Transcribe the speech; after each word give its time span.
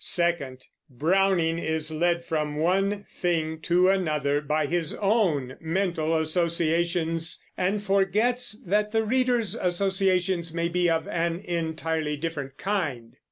Second, 0.03 0.65
Browning 0.89 1.59
is 1.59 1.91
led 1.91 2.25
from 2.25 2.55
one 2.55 3.03
thing 3.07 3.59
to 3.59 3.87
another 3.89 4.41
by 4.41 4.65
his 4.65 4.95
own 4.95 5.57
mental 5.59 6.17
associations, 6.17 7.45
and 7.55 7.83
forgets 7.83 8.53
that 8.65 8.93
the 8.93 9.05
reader's 9.05 9.53
associations 9.53 10.55
may 10.55 10.69
be 10.69 10.89
of 10.89 11.07
an 11.07 11.41
entirely 11.41 12.17
different 12.17 12.57
kind. 12.57 13.15